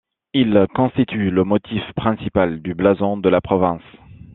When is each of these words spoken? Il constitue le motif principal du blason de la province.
Il 0.33 0.65
constitue 0.73 1.29
le 1.29 1.43
motif 1.43 1.83
principal 1.95 2.63
du 2.63 2.73
blason 2.73 3.17
de 3.17 3.29
la 3.29 3.39
province. 3.39 3.83